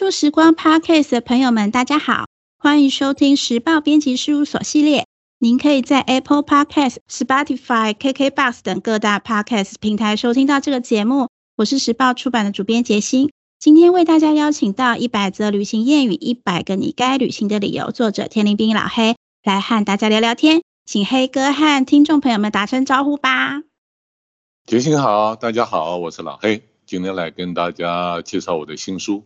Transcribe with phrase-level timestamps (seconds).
[0.00, 2.24] 书时光 Podcast 的朋友们，大家好，
[2.56, 5.04] 欢迎收听时报编辑事务所系列。
[5.38, 11.28] 您可以在 Apple Podcast、Spotify、KKBox 等各大 Podcast 平台收听到这个节目。
[11.54, 23.60] 我是时报出版的主编杰心，今天为大家邀请到一百则旅行谚语，一百个你该旅行的理由，作者天林兵老黑来和大家聊聊天，请黑哥和听众朋友们打声招呼吧。
[24.64, 26.62] 杰心好，大家好，我是老黑。
[26.86, 29.24] 今天来跟大家介绍我的新书。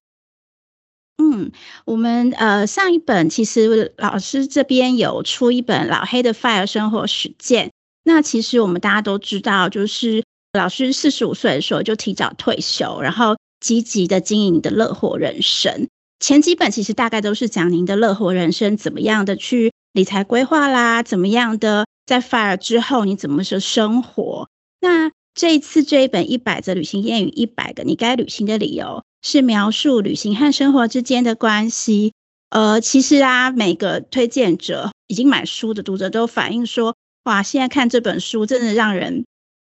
[1.17, 1.53] 嗯，
[1.85, 7.71] 我们呃上一本其实老师这边有出一本老黑的 FIRE 生活实践。
[8.03, 15.89] 那其实我们大家都知道，就是老师四十五岁的时候就提早退休，然后积极的经营的乐活人生。
[16.21, 24.49] 前几本其实大概都是讲您的乐活人生怎么样的去理财规划啦，怎么样的在 FIRE 之后你怎么说生活。
[24.81, 32.13] 那这一次这一本一百则旅行谚语，一百个你该旅行的理由，是描述旅行和生活之间的关系。
[32.51, 39.25] 呃，其实啊，每个推荐者已经买书的读者都反映说，哇，现在看这本书真的让人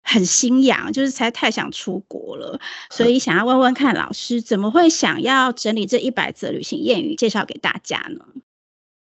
[0.01, 2.61] 很心痒，就是实在太想出国了。
[2.89, 8.25] 所以想要问问看老师，怎么会想要整理这一百则旅行谚语，介绍给大家呢？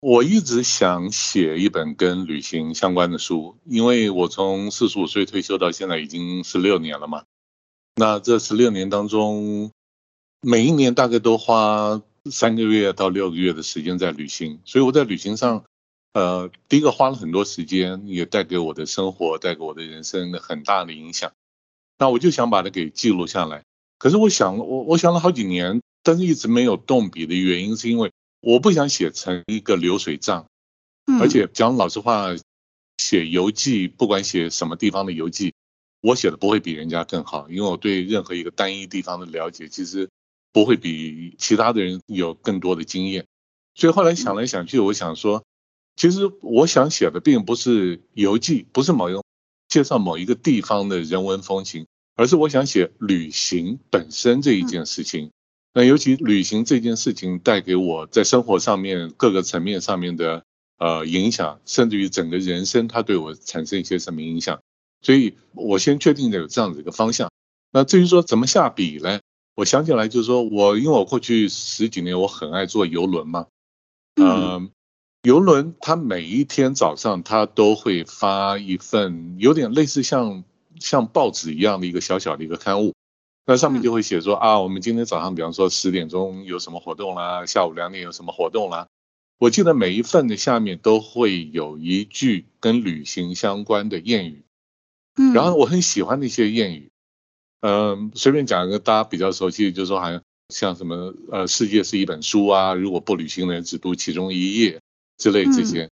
[0.01, 7.25] 我一直想写一本跟旅行相关的书，因为我从四十五岁退休到现在已经十六年了嘛。
[7.97, 9.73] 那这十六年当中，
[10.41, 15.65] 每一年大概都花三个月到六个月的时间在旅行，所以我在旅行上，
[16.13, 21.33] 呃，第一个花了很多时间，也带给我的生活、带给我的人生很大的影响。
[21.99, 23.65] 那我就想把它给记录下来。
[23.99, 28.13] 可是我想，我我想了好几年，但是一直没有动笔的原因，是因为。
[28.41, 30.47] 我不想写成一个流水账，
[31.21, 32.29] 而且讲老实话，
[32.99, 35.55] 写游记，不管写什么地方的游记，
[36.01, 40.09] 我写的不会比人家更好，因为我对任何一个单一地方的了解，其实
[40.53, 43.27] 不会比其他的人有更多的经验。
[43.75, 45.45] 所以后来想来想去，我想说，
[45.97, 49.23] 其实我想写的并不是游记，不是某一个
[49.69, 55.31] 介绍某一个地方的人文风情，而是我想写旅行本身这一件事情。
[55.79, 60.43] 那尤其旅行这件事情带给我在生活上面各个层面上面的
[60.77, 64.59] 呃影响，甚至于整个人生，它对我产生一些什么影响？
[65.03, 67.31] 所以我先确定的有这样子一个方向。
[67.71, 69.21] 那至于说怎么下笔呢？
[69.55, 73.47] 我想起来就是说我因为我过去十几年我很爱坐游轮嘛，
[74.17, 74.69] 嗯、呃，
[75.23, 80.43] 邮轮它每一天早上它都会发一份有点类似像
[80.81, 82.95] 像报纸一样的一个小小的一个刊物。
[83.51, 88.87] 那上面就会写说啊，我们今天早上，比方说十点钟有什么活动啦，下午两点有什么活动啦。
[89.39, 94.43] 我记得每一份的下面都会有一句跟旅行相关的谚语，
[95.17, 96.91] 嗯，然后我很喜欢那些谚语，
[97.63, 100.21] 嗯，随便讲一个大家比较熟悉的，就是说好像
[100.51, 104.79] 像什么呃，世界是一本书啊，如果不旅行的人只读其中一页
[105.17, 105.89] 之类这些。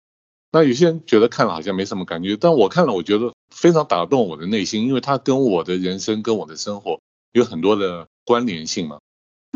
[0.53, 6.99] 那有些人觉得看了好像没什么感觉，但我看了我觉得非常打动我的内心，因为它跟我的人生跟我的生活。
[7.33, 9.01] 有很多的关联性嘛，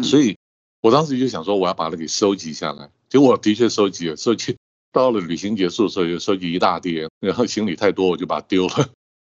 [0.03, 0.37] 所以
[0.81, 2.91] 我当时就想说，我要把它给收集下来。
[3.09, 4.57] 结果我的确收集了，收集
[4.93, 8.91] 到了旅行结束的时候，就收集一大叠，然后行李太多，我就把它丢了。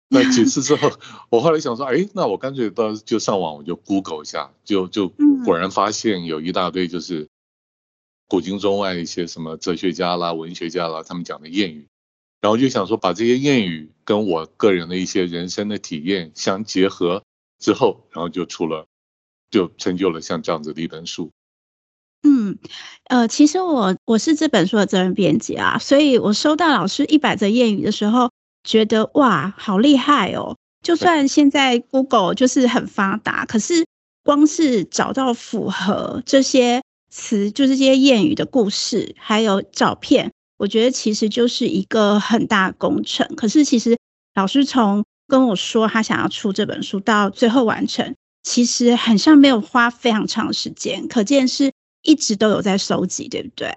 [0.08, 0.92] 那几次之后，
[1.30, 5.08] 我后来想说，哎，那我干脆到就上网，我就 Google 一下，就就
[5.44, 7.28] 果然发现有一大堆就是
[8.28, 11.86] 古今中外一些什么哲学家啦、文学家啦，他们讲的谚语。
[12.40, 17.22] 然后就想说，把这些谚语跟我个人的一些人生的体验相结合。
[17.58, 18.86] 之后，然后就出了，
[19.50, 21.30] 就成就了像这样子的一本书。
[22.22, 22.58] 嗯，
[23.04, 28.30] 呃，其实我我是这本书的责任编辑啊，所以我收到老师一百则谚语的时候，
[28.62, 30.56] 觉得哇，好厉害哦！
[30.82, 33.86] 就算现在 Google 就是很发达，可是
[34.22, 43.26] 光是找到符合这些词，就是这些谚语的故事，还有照片，我觉得其实就是一个很大工程。
[43.36, 43.98] 可是其实
[44.34, 48.14] 老师从跟我说他想要出这本书，到最后完成，
[48.44, 51.72] 其实很像没有花非常长时间，可见是
[52.02, 53.74] 一直都有在收集，对不对？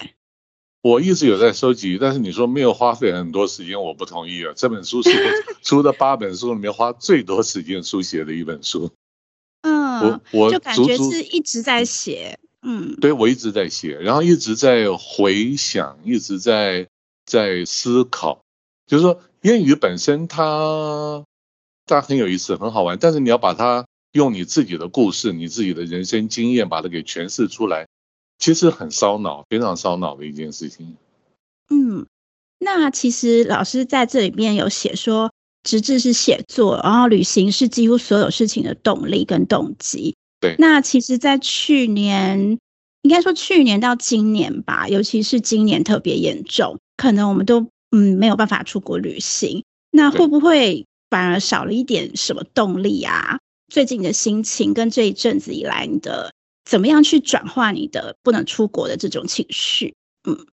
[0.83, 4.54] 我一直有在收集，但是你说没有花费很多时间，我不同意啊。
[4.56, 5.31] 这本书是我
[5.63, 8.92] 出的八本书里面花最多时间书写的一本书。
[9.63, 16.88] 嗯，我我就感觉是一直在写，嗯，对，我一直在写，然后一直在回想，一直在
[17.25, 18.39] 在思考，
[18.86, 21.24] 就是说谚语本身它。
[21.88, 27.88] 它很有意思，很好玩，但是你要把它用你自己的故事、你自己的人生经验把它给诠释出来，
[28.38, 30.95] 其实很烧脑，非常烧脑的一件事情。
[31.69, 32.06] 嗯，
[32.60, 35.31] 那其实老师在这里面有写说，
[35.63, 40.16] 直至是写作，然后旅行是几乎所有事情的动力跟动机。
[40.39, 40.56] 对。
[40.60, 42.57] 那其实，在去年
[43.01, 49.63] 应该说去年到今年吧，尤其是今年特别严重，可能我们都嗯没有办法出国旅行。
[49.92, 53.39] 那会不会反而少了一点什么动力啊？
[53.71, 56.33] 最近的心情跟这一阵子以来你的
[56.63, 59.94] 怎么样去转化你的不能出国的这种情绪？
[60.24, 60.48] 嗯，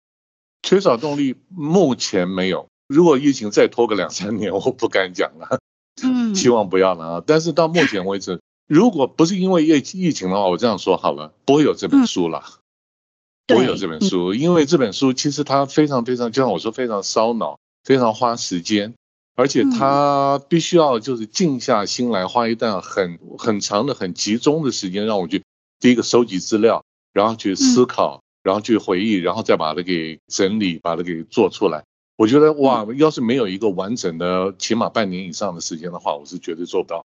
[0.63, 2.69] 缺少动力，目前没有。
[2.89, 5.59] 如果疫情再拖个两三年， 我不敢讲了。
[6.03, 7.25] 嗯， 希望不要了啊。
[7.27, 12.45] 但是到目前为止，如果不是因为疫疫情的话，我这样说好了，不会有这本书了，
[13.47, 18.95] 不会有这本书，因为这本书其实它非常非常，就像我说，非常烧脑，非常花时间。
[19.41, 25.43] 而且他必须要就是静下心来，花一段很很长的、很集中的时间，让我去
[25.81, 26.85] 第一个收集资料，
[27.15, 31.83] 然后去思考，然后去回忆，然后再把它给整理，把它给做出来。
[32.19, 37.03] 我觉得哇，要是没有一个完整的，起码半年以上的时间的话，我是绝对做不到。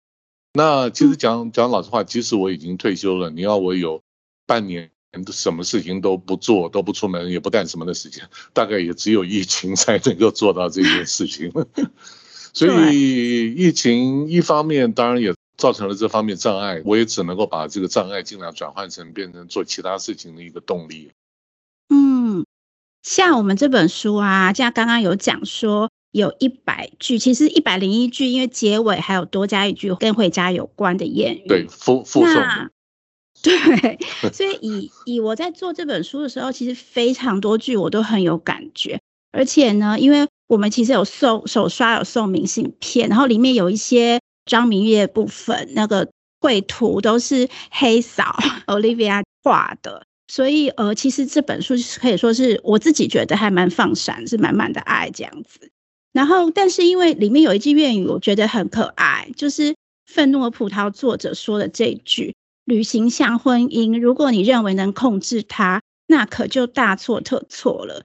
[0.56, 4.02] 那其实讲讲老实话，即使我已经退休了，你要我有
[4.48, 4.90] 半年
[5.32, 11.52] 什么事情都不做、都不出门、也不干什么的时间，大概也只有疫情才能够做到这件事情。
[12.54, 21.12] 所以疫情一方面当然也造成了这方面障碍，我也只能够把这个障碍尽量转换成变成做其他事情的一个动力。
[21.90, 22.46] 嗯，
[23.02, 31.48] 像我们这本书啊，像刚刚有讲说有一百句，其实一百零一句，因为结尾还有多加一句跟回家有关的谚语。
[31.48, 32.36] 对，附附送。
[33.42, 34.00] 对，
[34.32, 39.02] 所以以以我在做这本书的时候，其实非常多句我都很有感觉，
[39.34, 40.26] 而且呢，因为。
[40.48, 46.08] 我们其实有送手刷，有送明信片，然后里面有一些张明月部分，那个
[46.42, 48.38] 绘图都是黑嫂
[48.68, 55.72] Olivia 画的，所以呃，其实这本书可以说是我自己觉得还蛮放闪，是满满的爱这样子。
[56.12, 59.72] 然后，但是因为里面有一句谚语，我觉得很可爱，就是
[60.06, 62.36] 《愤怒的葡萄》作者说的这一句
[62.66, 68.04] ：“旅行像婚姻，如果你认为能控制它，那可就大错特错了。”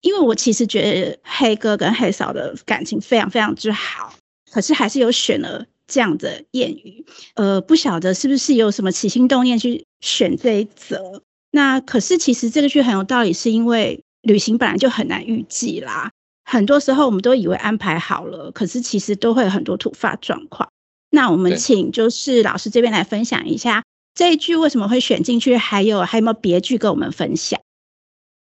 [0.00, 4.14] 因为我其实觉得黑哥跟黑嫂的感情非常非常之好，
[4.52, 7.04] 可是还是有选了这样的谚语，
[7.34, 11.22] 呃，不晓得是不是有什么起心动念去选这一则。
[11.50, 16.12] 那可是其实这个剧很有道理，是因为旅行本来就很难预计啦，
[16.44, 20.68] 很多时候我们都以为安排好了，可是其实都会有很多突发状况。
[21.10, 23.82] 那我们请就是老师这边来分享一下
[24.14, 27.58] 这一句为什么会选进去，还有还有没有别句跟我们分享？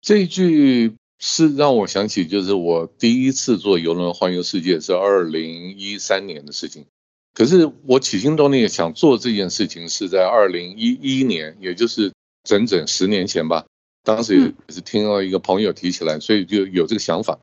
[0.01, 0.93] 这一句。
[1.23, 6.85] 是让我想起，就是我第一次坐游轮环游世界是二零一三年的事情。
[7.35, 12.11] 可是我起心动念想做这件事情是在二零一一年，也就是
[12.43, 13.65] 整整十年前吧。
[14.03, 17.37] 当时也是听到一个朋友提起来，所以就有这个想法。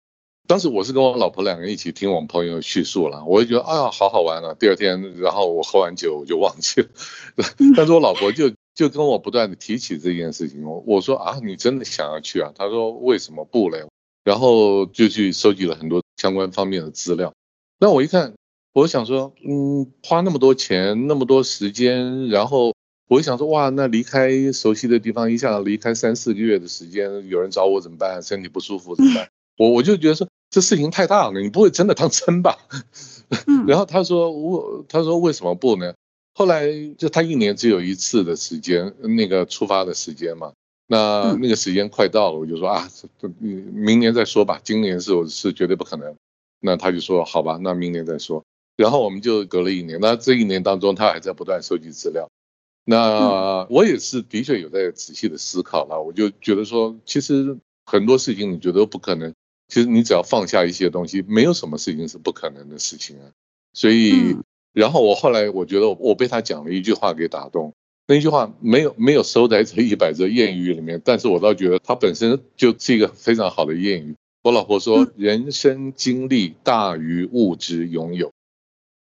[0.49, 4.55] 当时我是跟我老婆两个人一起听我们朋友叙述了，我就觉得啊，好好玩啊。
[4.59, 6.89] 第二天，然后我喝完酒我就忘记了，
[7.77, 8.51] 但是我老婆就。
[8.79, 12.53] 就跟我不断的提起这件事情，我我说啊，你真的想要去啊？
[12.55, 13.85] 他说为什么不嘞？
[14.23, 17.33] 然后就去收集了很多相关方面的资料。
[17.81, 18.35] 那我一看，
[18.73, 22.73] 我想说，嗯，花那么多钱，那么多时间，然后
[23.09, 28.23] 我想说，哇，那离开熟悉的地方，一下离开三四个月的时间，有人找我怎么办？
[28.23, 29.29] 身体不舒服怎么办？
[29.59, 32.57] 我我就觉得说，这事情太大了，你不会真的当真吧？
[33.67, 35.93] 然后他说我，他说为什么不呢？
[36.39, 40.53] 后来就他一年只有一次的时间，那个出发的时间嘛，
[40.87, 42.89] 那那个时间快到了，我就说啊，
[43.73, 46.15] 明年再说吧，今年是我是绝对不可能。
[46.61, 48.45] 那他就说好吧，那明年再说。
[48.77, 52.31] 然后我们就隔了一年，那这一年当中他还在不断收集资料。
[52.85, 59.35] 那我也是的确有在仔细的思考了，我就觉得说，其实很多事情你觉得不可能，
[59.67, 63.27] 其实你只要放下一些东西，没有什么事情是不可能的事情啊，
[63.73, 64.37] 所以。
[64.79, 67.73] 然后我后来我觉得我被他讲了一句话给打动，
[68.07, 74.15] 那句话没有没有收在这一百则谚语里面，但是我倒觉得它本身就是一个非常好的谚语。
[74.45, 78.31] 我老婆说，人生经历大于物质拥有。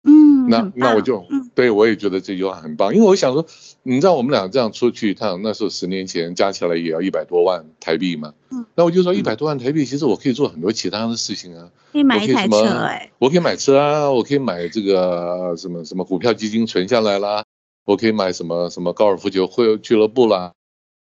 [0.04, 1.22] 嗯那那我就
[1.58, 3.44] 对我也觉得这句话很棒，因为我想说，
[3.82, 8.32] 你知道我们俩这样出去一趟，那时候十年前加起来也要一百多万台币嘛。
[8.50, 11.68] 嗯，那我就说一百多万台币，其实我可以做很多其他的事情啊。
[11.90, 17.42] 可以买一台车哎，我可以买车啊，我可以买这个什么什么股票基金存下来啦，
[17.84, 20.52] 我可以买什么什么高尔夫球会俱乐部啦。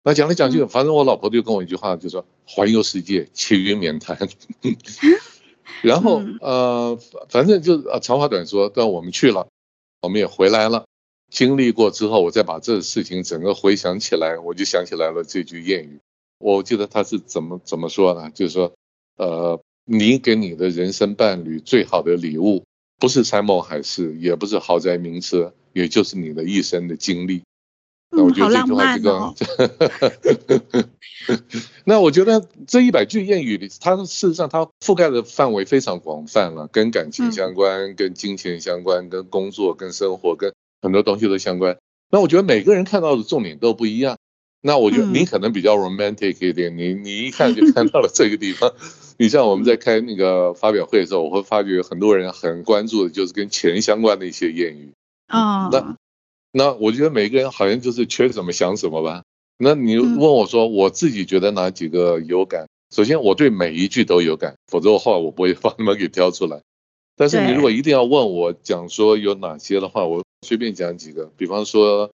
[0.02, 4.16] 那讲来讲去，反正我老婆就跟我一句话，就说环游世界，其余免谈。
[5.82, 9.46] 然后呃，反正就啊，长话短说，但我们去了，
[10.00, 10.84] 我们也回来了。
[11.30, 15.98] 经历过之后，我再把这事情整个回想起来，我就想起来了这句谚语。
[16.38, 18.30] 我记得他是怎么怎么说呢？
[18.30, 18.72] 就是说，
[19.16, 22.64] 呃，你给你的人生伴侣最好的礼物，
[22.98, 27.42] 不是山盟海誓，也不是豪宅名车，也就是你的一生的经历。
[28.10, 29.34] 那我觉得这句话这个，哦、
[31.84, 41.76] 那我觉得这一百句谚语里，它事实上它覆盖的范围非常广泛了，跟感情相关，嗯、跟金钱相关，跟工作、跟生活、跟很多东西都相关。
[42.10, 44.16] 那我觉得每个人看到的重点都不一样。
[44.62, 48.72] 那我觉得你可能比较 romantic 一点，你你一看就看到了这个地方。
[49.18, 54.94] 你像我们在开那个发表会的时候，我会发觉很多人很关注的就是跟钱相关的一些谚语。
[55.26, 55.96] 啊，那。
[56.50, 59.22] 那我觉得每个人好像就是缺什么想什么吧。
[59.58, 62.68] 那你问我说，我自己觉得哪几个有感？
[62.90, 66.62] 首先，我对每一句都有感，否则的话我不会把你们给挑出来。
[67.16, 71.26] 但是你如果一定要问我讲说有哪些的话，我随便讲几个。
[71.36, 72.12] 比方说，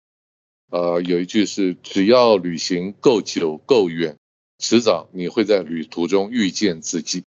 [0.69, 4.17] 呃，有一句是“只要旅行够久够远，
[4.59, 7.23] 迟早你会在旅途中遇见自己”。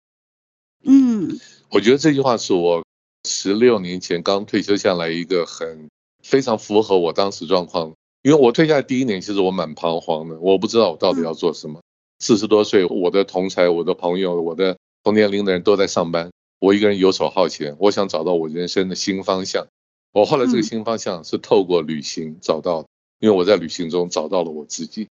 [0.84, 1.38] 嗯，
[1.70, 2.84] 我觉得这句话是我
[3.28, 5.88] 十六年前刚退休下来一个很。
[6.22, 11.80] 非常符合我当时状况，因为我退下来第一年，其实我蛮彷徨的，我不知道我到底要做什么。
[12.18, 19.66] 四十多岁，我的同才、我的朋友、我的同年龄的人都在上班，我一个人游手好闲，我想找到我人生的新方向。
[20.12, 22.88] 我后来这个新方向是透过旅行找到的，
[23.20, 25.08] 因为我在旅行中找到了我自己。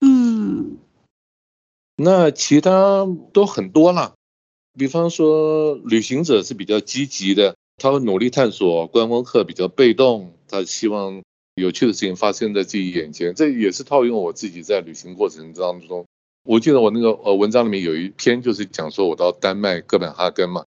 [0.00, 0.78] 嗯，
[1.94, 4.14] 那其他都很多了，
[4.76, 7.54] 比方说旅行者是比较积极的。
[7.76, 11.22] 他会努力探索，观光客比较被动，他希望
[11.54, 13.34] 有趣的事情发生在自己眼前。
[13.34, 16.06] 这也是套用我自己在旅行过程当中。
[16.44, 20.64] 我记得我那个呃文章里面有一篇就是讲说我到丹麦哥本哈根嘛，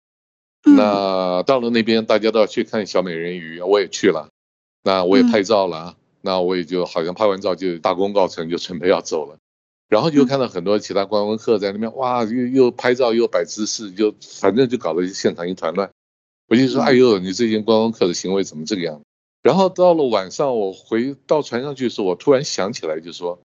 [0.64, 4.30] 那到了那边大家都要去看小美人鱼，我也去了，
[4.84, 9.38] 那我也拍照了，那我也就好像拍完照就大功告成，就准备要走了，
[9.90, 15.92] 然后就看到很多其他观光客在那边哇，又又拍照又摆姿势，就反正就搞得现场一团乱。
[16.48, 19.06] 我就说，哎呦，你最近观光客的行为怎么这个样子？
[19.42, 23.40] 然后到了晚上，我回到船上去的时候，我突然想起来，就说，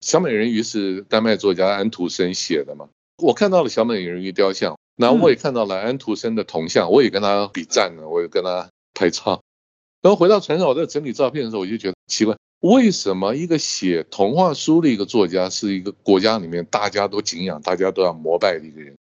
[0.00, 2.88] 小美人鱼是丹麦作家安徒生写的嘛。
[3.22, 9.40] 我看到了小美人鱼雕像，然后我也看到了安徒生的铜像，我也跟他比赞了，我也跟他拍照。
[10.02, 18.96] 然后回到船上，我在整理照片的时候，我就觉得奇怪，为什么一个写童话书的一个作家，是一个国家里面大家都敬仰、大家都要膜拜的一个人？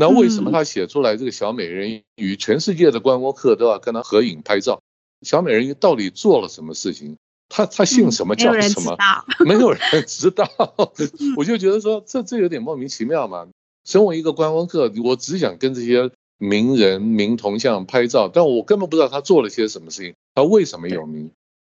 [0.00, 4.80] 那为什么他写出来这个小美人鱼，全世界的观光客都要跟他合影拍照？
[5.20, 7.18] 小美人鱼到底做了什么事情？
[7.50, 8.96] 他他姓什么叫什么？
[9.44, 10.48] 没有人知道。
[11.36, 13.46] 我就觉得说这这有点莫名其妙嘛。
[13.84, 21.30] 身为一个观光客，我只想跟这些名人名铜像拍照，但我根本不知道他做了些什么事情，他为什么有名？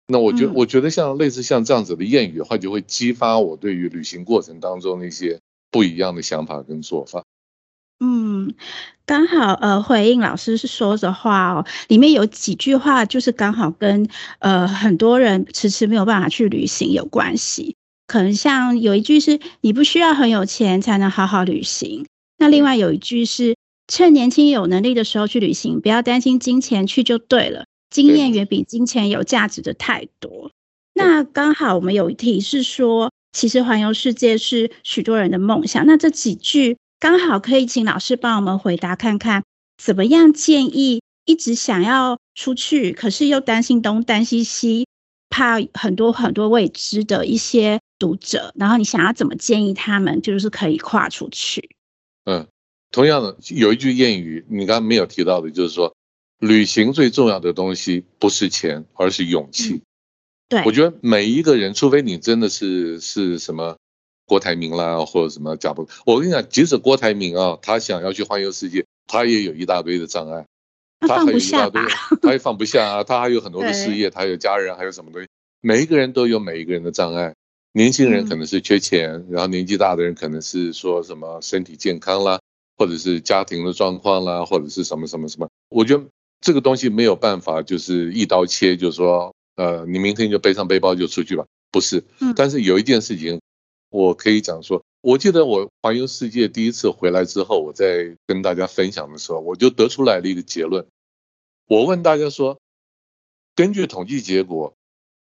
[0.07, 5.39] 那我觉我觉得像类似像这样子的谚语的话，就会激发我对于旅行过程当中的一些
[5.69, 7.23] 不一样的想法跟做法。
[8.45, 8.53] 嗯，
[9.05, 14.07] 刚好呃回应老师是说的话哦，里面有几句话就是刚好跟
[14.39, 17.75] 呃很多人迟迟没有办法去旅行有关系。
[18.07, 22.05] 可能像有一句是你不需要很有钱才能好好旅行，
[22.37, 23.55] 那另外有一句是
[23.87, 27.65] 趁年轻有能力的时候去旅行，不要担心金钱，去就对了。
[27.89, 30.51] 经验远比金钱有价值的太多。
[30.93, 35.85] 那刚好我们有一题是说，其实环游世界是许多人的梦想。
[35.85, 36.77] 那这几句。
[37.05, 39.43] 刚好可以请老师帮我们回答看看，
[39.77, 44.87] 怎么样建议一直想要出去，可是又担心东担心西，
[45.29, 51.69] 怕很多很多未知的一些读者，然后你想要怎么建议他们，就是可以跨出去？
[52.23, 52.47] 嗯，
[52.89, 55.95] 同样的有一句谚语，你刚刚没有提到的，就是说
[56.39, 59.73] 旅行最重要的东西不是钱，而是勇气。
[59.73, 59.81] 嗯，
[60.49, 63.77] 对，我觉得每一个人，除非你真的是是什么。
[64.25, 70.45] 郭台铭啦，或者什么贾伯，我跟你讲，即使郭台铭啊，他想要去环游世界，他也有一大堆的障碍，
[71.01, 71.81] 他还有一大堆，
[72.21, 75.27] 他也放不下啊，他还有很多的事业，他有家人，还有什么东西，
[75.61, 77.33] 每一个人都有每一个人的障碍。
[77.73, 82.39] 年轻人可能是缺钱，然后年纪大的人可能是说什么身体健康啦，
[82.77, 85.47] 或者是家庭的状况啦，或者是什么什么什么。
[85.69, 86.03] 我觉得
[86.41, 92.03] 这个东西没有办法就是一刀切，就是说，呃，你明天就背上背包就出去吧，不是。
[92.35, 93.39] 但是有一件事情。
[93.89, 100.85] 我可以讲说，我记得我环游世界第一次回来之后，我在跟大家分享的时候，我就得出来了一个结论。
[101.67, 102.59] 我问大家说，
[103.55, 104.73] 根据统计结果，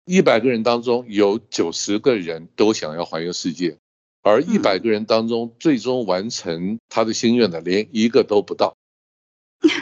[0.04, 3.78] 一百个人当中有九十个人都想要环游世界，
[4.22, 8.76] 而一百个人当中最终完成他的心愿的连一个都不到。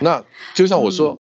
[0.03, 1.19] 那就像我说，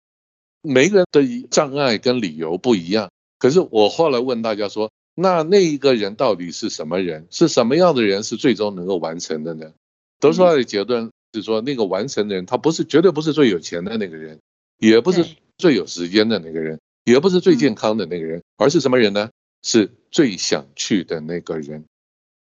[0.61, 4.91] 每个人的障碍跟理由不一样，可是我后来问大家说。
[5.19, 7.25] 那那一个人到底是什么人？
[7.31, 9.73] 是什么样的人是最终能够完成的呢？
[10.19, 14.39] 得出来的结论是说，那个完成的人，他不是绝对不是最有钱的那个人，
[14.77, 15.25] 也不是
[15.57, 19.31] 最有时间的那个人，也不是最健康的那个人，而是什么人呢？
[19.63, 21.83] 是最想去的那个人。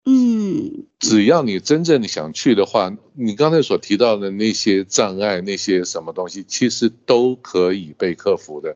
[0.06, 8.76] 嗯，只要你真正想去的话，你刚才所提到的那些障碍，那些什么东西，其实都可以被克服的。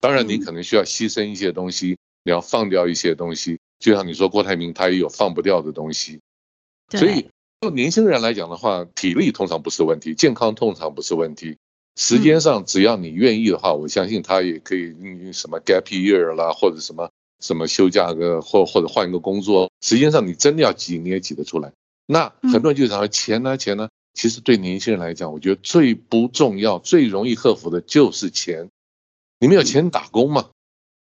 [0.00, 3.58] 当然，你可能需要牺牲一些东西，你要放掉一些东西。
[3.78, 6.20] 就像你说，郭台铭他也有放不掉的东西。
[6.90, 7.26] 所以，
[7.60, 11.56] 就年轻人来讲的话，体力通常不是问题，健康通常不是问题。
[11.96, 17.10] 时间上，只要你愿意的话，我相信他也可以用什么 gap year 啦，或者什么。
[17.40, 21.72] 什么休假个或或者换一个工作，时间上你真的要挤，你也挤得出来。
[22.06, 23.88] 那很多人就想说钱呢，钱呢？
[24.14, 28.68] 其实对年轻人来讲，我觉得最不重要、最容易克服的就是钱。
[29.40, 30.50] 你们有钱打工吗？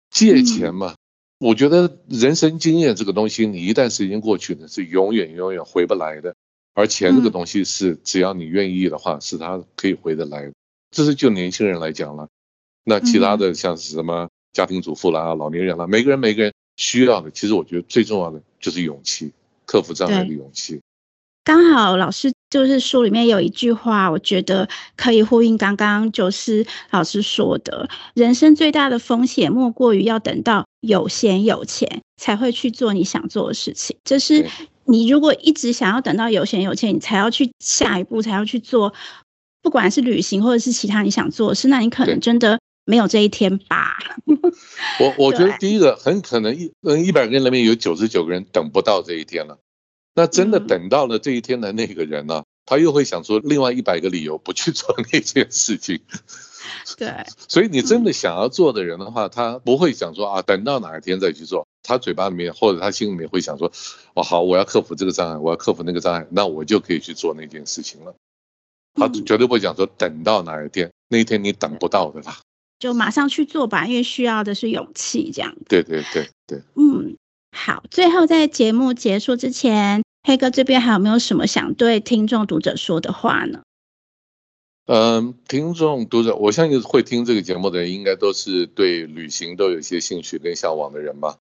[0.10, 0.96] 借钱嘛？
[1.42, 6.36] 我觉得人生经验这个东西，你一旦时间过去呢，是永远永远回不来的。
[6.76, 10.54] 而钱这个东西是，只要你愿意的话，是它可以回得来的。
[10.92, 12.28] 这是就年轻人来讲了。
[12.84, 14.30] 那其他的像是什么？
[14.54, 19.32] 家庭主妇啦，老年人啦，每个人每个人需要的，其实我觉得最重要的就是勇气，
[19.66, 20.80] 克服障碍的勇气。
[21.44, 33.98] 刚好老师就是书里面有一句话，我觉得可以呼应刚刚就是老师说的，人生最大的风险莫过于要等到有闲有钱才会去做你想做的事情。
[34.04, 34.48] 就是
[34.86, 38.94] 你如果一直想要等到有闲有钱，你才要去下一步，才要去做，
[39.62, 42.60] 不管是旅行或者是其他你想做的事，那你可能真的。
[42.84, 43.96] 没有这一天吧？
[45.00, 49.60] 我我 觉得第一个很可能一嗯一百个人里面有九十九个人等不到这一天了。
[50.14, 56.00] 那真的等到了这一天的那个人呢，他又会想说另外一百个理由不去做那件事情。
[56.98, 57.10] 对，
[57.48, 61.66] 所以你真的想要做的人的话，他不会想说啊，等到哪一天再去做。
[61.84, 63.72] 他嘴巴里面或者他心里面会想说，
[64.14, 68.14] 哦好，我要克服这个障碍，我要克服那个障碍，那我就可以去做那件事情了。
[68.94, 72.38] 他绝对不会讲说等到哪一天，那一天你等不到的啦。
[72.78, 75.56] 就马上去做吧，因为需要的是勇气，这样。
[75.68, 76.62] 对对对对。
[76.76, 77.16] 嗯，
[77.52, 77.84] 好。
[77.92, 83.62] 最后，在节目结束之前，黑哥这边还有没有什么想对听众读者说的话呢？
[84.88, 91.38] 嗯，听众读者，我相信会听这个节目的人，应该都是对旅行都有一些兴趣跟向往的人吧。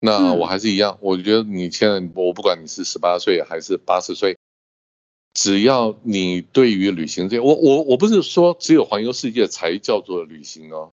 [0.00, 4.36] 那我还是一样，我觉得你现在，我不管你是十八岁还是八十岁。
[5.34, 10.92] 只要你对于旅行这，我我我不是说只有环游世界才叫做旅行哦。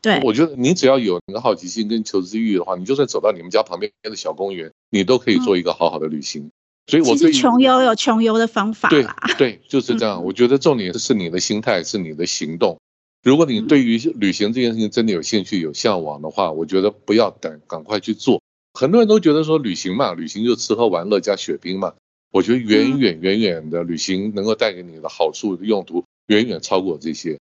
[0.00, 6.42] 对，我觉得你只要有那个好奇心跟求知欲的话，你就算走到你们家旁边的小公园，你都可以做一个好好的旅行。
[6.44, 6.52] 嗯、
[6.86, 9.16] 所以我对穷游有穷游的方法啦。
[9.26, 10.24] 对对，就是这样。
[10.24, 12.78] 我觉得重点是你的心态，是你的行动。
[13.24, 18.40] 如果你对于旅行这件事情真的有兴趣、有向往的话，我觉得不要等，赶快去做。
[18.74, 21.94] 很多人都觉得说旅行嘛，旅行就吃喝玩乐加雪冰嘛。
[22.30, 27.38] 我觉得远远远远的旅行能够带给你的好处的用途远远超过这些，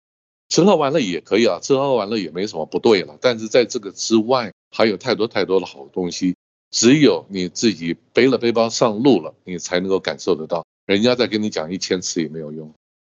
[0.50, 3.16] 吃喝玩乐也可以啊，吃喝玩乐也没什么不对了。
[3.20, 6.36] 但是在这个之外，还有太多太多的好东西，
[6.70, 10.62] 只有你自己背了背包上路了，你才能够感受得到。
[10.86, 12.70] 人家再跟你讲一千次也没有用。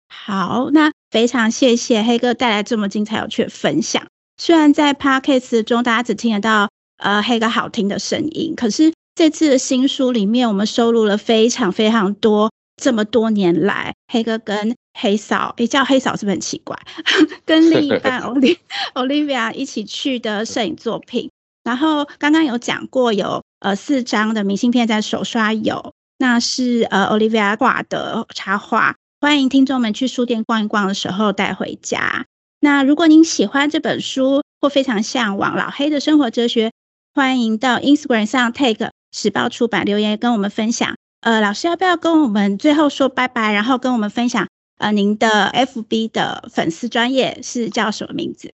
[0.09, 4.05] 好，那非常谢谢黑哥带来这么精彩有趣的分享。
[4.37, 8.93] 虽然在 Podcast 中大家只听得到呃黑哥好听的声音，可是。
[9.13, 12.49] 这次的新书里面，我们收录了非常非常多
[12.81, 16.77] 这么多年来黑哥跟黑嫂，诶，叫黑嫂是不是很奇怪？
[17.45, 18.21] 跟另一半
[18.93, 21.29] Olivia 一起去的摄影作品。
[21.63, 28.95] 然后刚刚有讲过，有呃四张的明信片在手刷有，那是呃 Olivia 画的插画。
[29.19, 32.25] 欢迎听众们去书店逛一逛的时候带回家。
[32.59, 36.71] 那如果您喜欢这本书，或非常向往老黑的生活哲学，
[37.13, 38.89] 欢迎到 Instagram 上 take。
[39.13, 44.47] 时报出版留言跟我们分享，呃，老师要不要跟我们最后说拜拜，然后跟我们分享，
[44.81, 48.51] 呃，您的 FB 的粉丝专业是叫什么名字？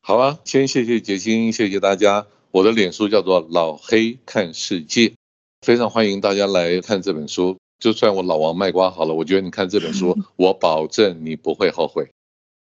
[0.00, 2.26] 好啊，先谢谢杰心，谢谢大家。
[2.52, 5.12] 我的脸书叫做老黑看世界，
[5.66, 7.58] 非常欢迎大家来看这本书。
[7.80, 12.08] 就算我老王卖瓜好了，我觉得你看这本书， 我保证你不会后悔。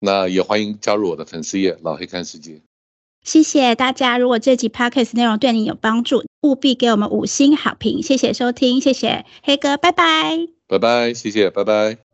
[0.01, 2.63] 那也欢迎加入我的粉丝页老黑看世界。
[3.23, 4.17] 谢谢大家！
[4.17, 8.03] 如果这集 podcast 内容对你有帮助，务必给我们五星好评。
[8.03, 12.08] 谢谢收听，谢谢黑哥，拜拜，拜拜，谢谢，拜拜。